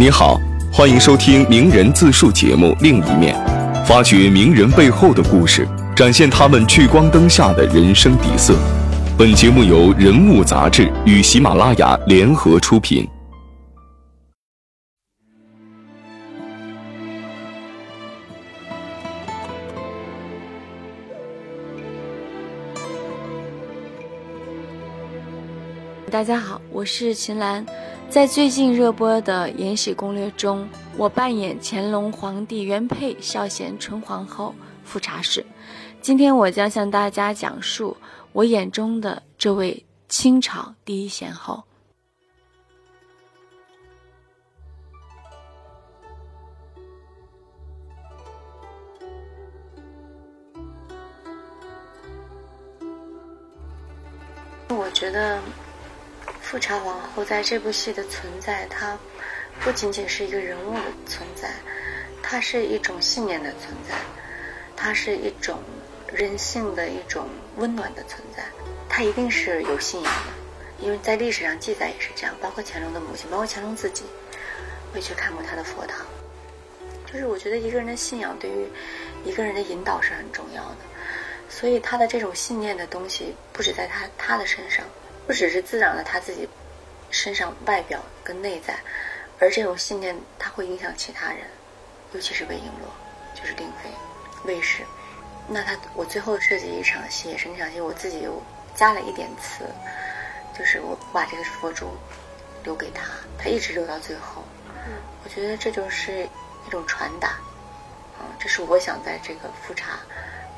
[0.00, 0.40] 你好，
[0.72, 3.36] 欢迎收听名人自述节目《另一面》，
[3.84, 8.56] 发掘名人背后的故事，展现他们聚光灯下的人生底色。
[9.18, 13.06] 本节目由人物杂志与喜马拉雅联合出品。
[26.10, 27.66] 大家好，我是秦岚。
[28.10, 35.46] 在最近热播的《延禧攻略》中，我扮演乾隆皇帝原配孝贤纯皇后富察氏。
[36.02, 37.96] 今天我将向大家讲述
[38.32, 41.62] 我眼中的这位清朝第一贤后。
[54.68, 55.40] 我觉得。
[56.50, 58.98] 富察皇后在这部戏的存在，她
[59.60, 61.48] 不仅仅是一个人物的存在，
[62.24, 63.94] 它是一种信念的存在，
[64.74, 65.60] 它是一种
[66.12, 68.42] 人性的一种温暖的存在。
[68.88, 72.34] 她一定是有信仰的，因为在历史上记载也是这样。
[72.40, 74.02] 包括乾隆的母亲，包括乾隆自己，
[74.92, 76.04] 会去看过他的佛堂。
[77.06, 78.66] 就是我觉得一个人的信仰对于
[79.24, 80.78] 一个人的引导是很重要的，
[81.48, 84.84] 所以他的这种信念的东西不止在他他的身上。
[85.26, 86.48] 不只是滋长了他自己
[87.10, 88.78] 身上外表跟内在，
[89.38, 91.38] 而这种信念它会影响其他人，
[92.12, 93.90] 尤其是魏璎珞，就是令妃、
[94.44, 94.82] 魏氏。
[95.48, 98.40] 那他我最后设计一场戏也是那场戏，我自己又
[98.74, 99.64] 加了一点词，
[100.56, 101.90] 就是我把这个佛珠
[102.62, 103.02] 留给他，
[103.38, 104.44] 他一直留到最后。
[105.24, 106.24] 我觉得这就是
[106.66, 107.28] 一种传达，
[108.18, 109.98] 啊，这是我想在这个富察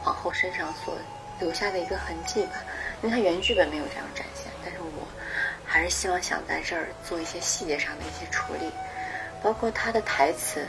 [0.00, 0.96] 皇后身上所
[1.40, 2.52] 留下的一个痕迹吧，
[3.02, 4.51] 因为他原剧本没有这样展现。
[5.72, 8.70] 还是希望想在这儿做一些细节上的一些处理，
[9.42, 10.66] 包括他的台词、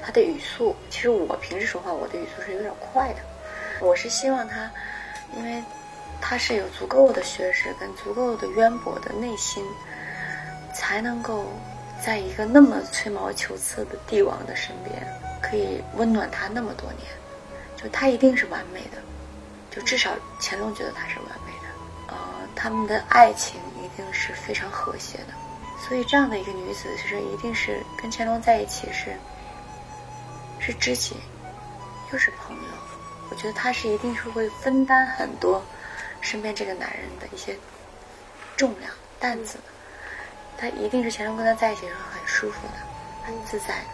[0.00, 0.76] 他的语速。
[0.88, 3.16] 其实我平时说话，我的语速是有点快的。
[3.80, 4.70] 我是希望他，
[5.36, 5.60] 因为
[6.20, 9.64] 他是有足够的学识跟足够的渊博的内心，
[10.72, 11.46] 才能够
[12.00, 15.04] 在一个那么吹毛求疵的帝王的身边，
[15.42, 17.10] 可以温暖他那么多年。
[17.76, 18.98] 就他一定是完美的，
[19.68, 22.14] 就至少乾隆觉得他是完美的。
[22.14, 22.16] 呃。
[22.56, 23.60] 他们的爱情
[23.94, 25.26] 一定是非常和谐的，
[25.78, 29.14] 所以这样的一个女子，其实一定是跟乾隆在一起是
[30.58, 31.14] 是知己，
[32.12, 32.62] 又是朋友。
[33.30, 35.62] 我觉得她是一定是会分担很多
[36.20, 37.56] 身边这个男人的一些
[38.56, 38.90] 重量
[39.20, 39.64] 担子的。
[40.58, 42.74] 她一定是乾隆跟她在一起是很舒服的、
[43.24, 43.90] 很自在的、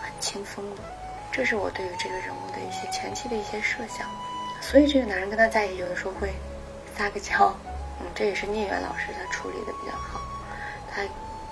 [0.00, 0.82] 很轻松的。
[1.30, 4.08] 这是我对于这个人物的一些前期的一些设想。
[4.62, 6.32] 所以这个男人跟她在一起，有的时候会
[6.96, 7.54] 撒个娇。
[8.00, 10.20] 嗯，这也是聂远老师他处理的比较好，
[10.90, 11.02] 他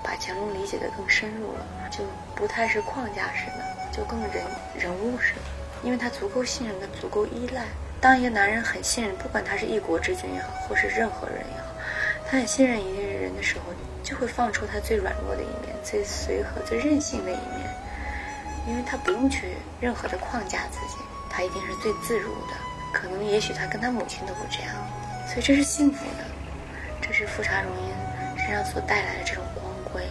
[0.03, 2.03] 把乾隆理解的更深入了，就
[2.35, 4.43] 不太是框架式的，就更人
[4.77, 5.41] 人物式的，
[5.83, 7.63] 因为他足够信任跟足够依赖。
[7.99, 11.67] 当一个男人很信任，不管他是一国之君也好，或是任何人也好，
[12.27, 13.65] 他很信任一个人的时候，
[14.03, 17.69] 就会放出他最软弱的一面，最随和、最任性的一面，
[18.67, 20.97] 因为他不用去任何的框架自己，
[21.29, 22.57] 他一定是最自如的。
[22.91, 24.73] 可能也许他跟他母亲都不这样，
[25.27, 26.25] 所以这是幸福的。
[27.01, 27.93] 这是富察容音
[28.37, 30.07] 身上所带来的这种光辉，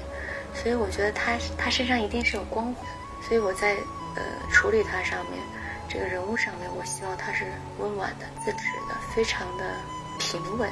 [0.52, 2.86] 所以我觉得他他身上一定是有光环。
[3.26, 3.74] 所以我在
[4.16, 4.22] 呃
[4.52, 5.40] 处理他上面
[5.88, 7.44] 这个人物上面，我希望他是
[7.78, 9.64] 温婉的、自持的、非常的
[10.18, 10.68] 平稳。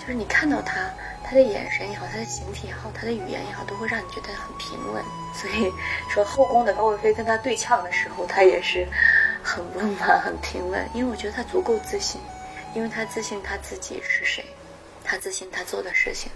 [0.00, 0.90] 就是你看到他，
[1.22, 5.02] 他的眼神也好，他的形体也好，他的语言也好，都会让你觉得很平稳。
[5.32, 5.72] 所以
[6.10, 8.86] 说后宫的高贵妃跟他对呛的时候，他也是
[9.42, 12.20] 很温婉、很平稳，因为我觉得他足够自信，
[12.74, 14.44] 因为他自信他自己是谁。
[15.04, 16.30] 他自信，他做的事情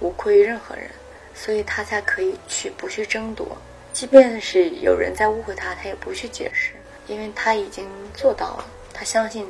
[0.00, 0.90] 无愧于任何人，
[1.34, 3.56] 所以他才可以去不去争夺，
[3.92, 6.72] 即便是有人在误会他，他也不去解释，
[7.06, 8.66] 因为他已经做到了。
[8.94, 9.46] 他相信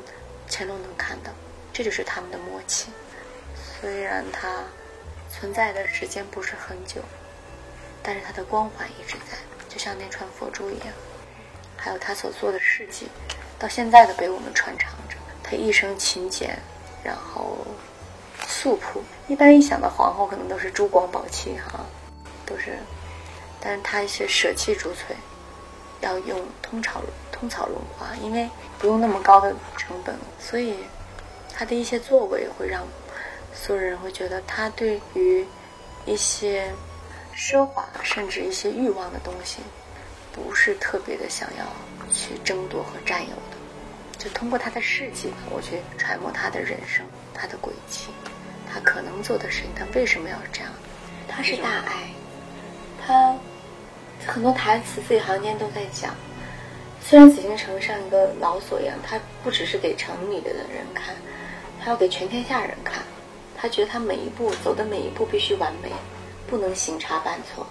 [0.51, 1.31] 乾隆能看到，
[1.73, 2.91] 这就是他们的默契。
[3.81, 4.65] 虽然他
[5.31, 7.01] 存在的时间不是很久，
[8.03, 9.39] 但是他的光环一直在，
[9.69, 10.89] 就像那串佛珠一样。
[11.77, 13.07] 还有他所做的事迹，
[13.61, 15.16] 到现在都被我们传承着。
[15.47, 16.59] 他一生勤俭，
[17.03, 17.57] 然后。
[18.49, 21.81] 素朴，一般一想到皇后，可能都是珠光宝气哈，
[22.45, 22.79] 都是，
[23.61, 25.17] 但是她一些舍弃珠翠，
[26.01, 27.01] 要用通草
[27.33, 28.49] 通草绒花，因为
[28.79, 30.77] 不用那么高的成本，所以
[31.53, 32.87] 她的一些作为会让
[33.53, 35.45] 所有人会觉得她对于
[36.05, 36.73] 一些
[37.35, 39.59] 奢华甚至一些欲望的东西，
[40.33, 41.65] 不是特别的想要
[42.13, 43.57] 去争夺和占有的，
[44.27, 48.09] 就通过他的事迹，我去揣摩他的人生，他的轨迹。
[48.69, 50.73] 他可能做的事情，他为什么要这样？
[51.29, 52.11] 他是大爱，
[53.07, 53.37] 他
[54.27, 56.13] 很多台词字里行间都在讲。
[57.01, 61.15] 虽然紫禁城像一个牢锁一样，他不只是给城里的人看，
[61.79, 63.05] 还要给全天下人看。
[63.57, 65.93] 他觉得他每一步走的每一步必须完美，
[66.49, 67.65] 不能行差半错，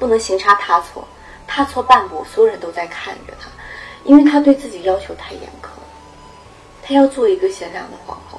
[0.00, 1.06] 不能行差踏错，
[1.46, 3.48] 踏错半步，所有人都在看着他，
[4.04, 5.68] 因为他对自己要求太严苛
[6.86, 6.94] 她。
[6.94, 8.38] 要做一个贤良的皇后，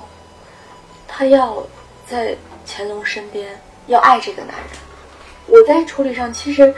[1.07, 1.63] 他要
[2.07, 4.67] 在乾隆身边，要爱这个男人。
[5.47, 6.73] 我在处理上，其实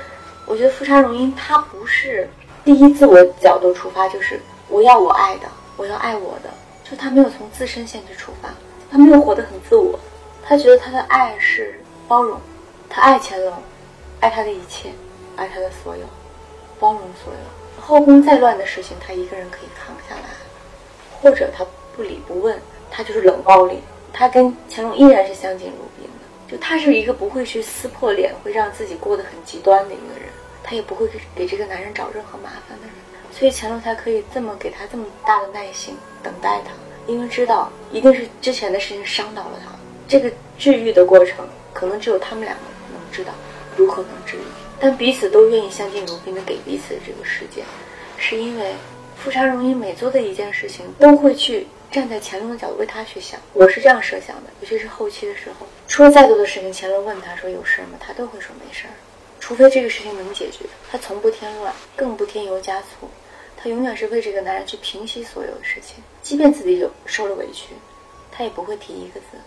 [0.46, 2.30] 我觉得富察容音他不是。
[2.64, 6.50] 第一自我角度出发，就是我要我爱的，我要爱我的，
[6.90, 8.50] 就他没有从自身限制出发，
[8.92, 10.00] 他没有活得很自我，
[10.44, 12.40] 他觉得他的爱是包容，
[12.90, 13.54] 他爱乾隆，
[14.20, 14.90] 爱他的一切，
[15.36, 16.06] 爱他的所有，
[16.80, 17.82] 包容所有。
[17.82, 20.30] 后宫再乱的事情，他一个人可以扛下来，
[21.22, 21.66] 或者他
[21.96, 22.60] 不理不问，
[22.90, 23.80] 他就是冷暴力，
[24.14, 30.30] 他跟乾隆依然是相敬如宾的，就他是一个不会去撕破脸，会让自己过得很极端的一个人。
[30.64, 32.94] 他也不会给给这个男人找任何麻烦的人，
[33.32, 36.72] 所以乾隆才可以这么给他这么大的耐心等待他，
[37.10, 39.72] 因为知道一定是之前的事情伤到了他。
[40.10, 43.32] 这个治愈的过程，可能只有他们两个能知道
[43.78, 44.42] 如何能治愈。
[44.78, 47.64] 但彼此都愿意相敬如宾的给彼此这个时间，
[48.18, 48.74] 是因为
[49.24, 53.40] 富察容音每做的一件事情，都会去站在乾隆的角度为他去想。
[53.54, 57.98] 我是这样设想的，尤其是后期的时候，出了再多的事情，乾隆问他说有事吗？
[58.00, 58.94] 他都会说没事儿。
[59.40, 63.10] 除非这个事情能解决，他从不添乱，更不添油加醋，
[63.56, 67.74] 他永远是为这个男人去平息所有的事情，即便自己有受了委屈，
[68.32, 69.38] 他也不会提一个字，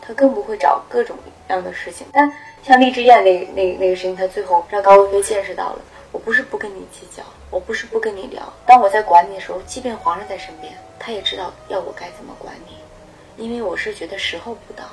[0.00, 1.16] 他更不会找各种
[1.48, 2.06] 各样的事情。
[2.12, 2.32] 但
[2.62, 5.78] 像荔枝宴那那那个事情，他最后让高贵妃见识到了，
[6.12, 14.84] 我不是不跟你计较，我不是不跟你聊，当我在管你的时候，即便皇上在身边，他也知道要我该怎么管你，因为我是觉得时候不到，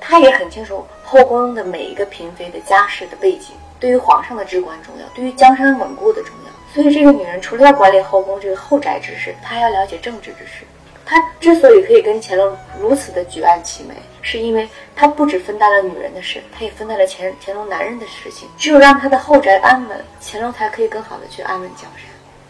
[0.00, 3.54] 他也很清楚后宫的每一个嫔妃的家世的背景。
[3.78, 6.50] 对于皇上的至关重要，对于江山稳固的重要。
[6.74, 10.64] 所以这个女人除了要管理后宫这个后宅之事，她还要了解政治之事。
[11.10, 18.48] 他之所以可以跟乾隆如此的举案齐眉，是因为他不只分担了女人的事，他也分担了乾乾隆男人的事情。
[18.56, 22.04] 只有让他的后宅安稳，乾隆才可以更好的去安稳江山。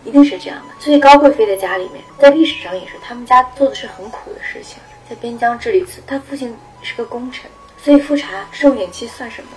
[0.04, 0.74] 一定是这样的。
[0.78, 4.76] 所以高贵妃的家里面，在历史上也是他们家做的是很苦的事情，
[5.08, 5.82] 在边疆治理。
[6.06, 7.50] 他父亲是个功臣，
[7.82, 9.48] 所以富察受眼妻算什么？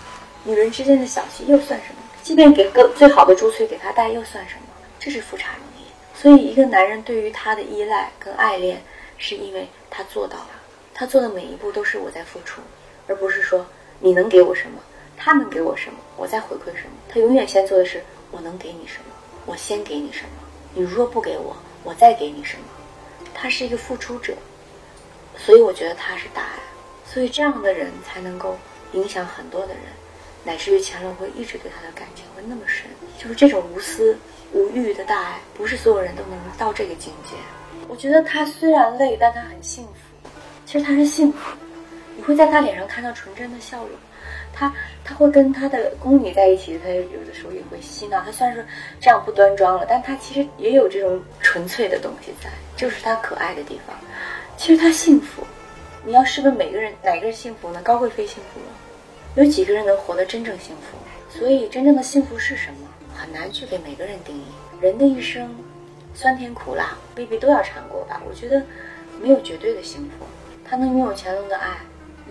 [0.46, 2.02] 女人之间的小气又算什么？
[2.22, 4.62] 即便给个最好的珠翠给他戴又算什么？
[4.98, 5.86] 这是富察容音。
[6.16, 8.82] 所以，一个男人对于她的依赖跟爱恋，
[9.26, 10.50] 是因为他做到了，
[10.94, 12.62] 他做的每一步都是我在付出，
[13.08, 13.66] 而不是说
[14.02, 14.82] 你能给我什么，
[15.16, 16.92] 他能给我什么，我在回馈什么。
[17.08, 19.16] 他永远先做的是我能给你什么，
[19.46, 20.30] 我先给你什么。
[20.74, 21.56] 你若不给我，
[21.86, 22.66] 我再给你什么。
[23.34, 24.34] 他是一个付出者，
[25.38, 26.60] 所以我觉得他是大爱。
[27.06, 28.58] 所以这样的人才能够
[28.92, 29.84] 影响很多的人。
[30.44, 32.88] 乃至于乾隆会一直对他的感情会那么深，
[33.18, 34.18] 就是这种无私
[34.54, 37.36] 无欲的大爱，不是所有人都能到这个境界。
[37.88, 39.92] 我觉得他虽然累，但他很幸福。
[40.66, 41.40] 其实他是幸福，
[42.16, 43.90] 你会在他脸上看到纯真的笑容。
[44.54, 44.74] 他
[45.04, 48.22] 他会跟他的宫女在一起，他有的时候也会嬉闹。
[48.22, 48.64] 他虽然说
[49.00, 53.96] 这样不端庄了，但他其实也有这种纯粹的东西在，就是他可爱的地方。
[54.56, 55.44] 其实他幸福。
[56.06, 57.82] 你要试问每个人哪个人幸福呢？
[57.82, 58.66] 高贵妃幸福吗？
[59.36, 60.98] 有几个人能活得真正幸福？
[61.40, 62.88] 所以，真正的幸福是什么？
[63.24, 64.44] 很难去给每个人定义。
[64.82, 65.56] 人的一生，
[66.14, 68.22] 酸甜苦辣未必都要尝过吧？
[68.28, 68.62] 我觉得，
[69.22, 70.26] 没有绝对的幸福。
[70.68, 71.78] 他能拥有乾隆的爱，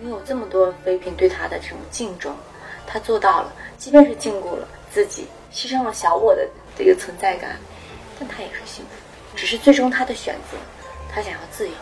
[0.03, 2.35] 拥有这么多妃嫔对他的这种敬重，
[2.85, 3.51] 他做到了。
[3.75, 6.47] 即便是禁锢了自己，牺牲了小我的
[6.77, 7.57] 这个存在感，
[8.19, 8.91] 但他也是幸福。
[9.35, 10.57] 只是最终他的选择，
[11.11, 11.73] 他想要自由。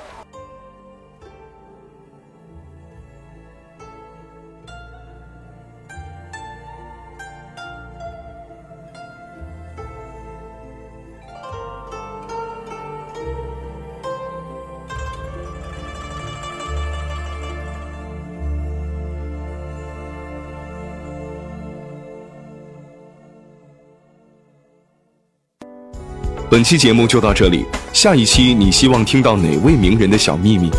[26.52, 30.70] 本期节目就到这里，下一期你希望听到哪位名人的小秘密？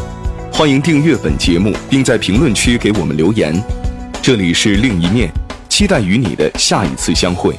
[0.52, 3.58] 欢迎订阅本节目，并在评论区给我们留言。
[4.20, 5.32] 这里是另一面，
[5.70, 7.58] 期待与你的下一次相会。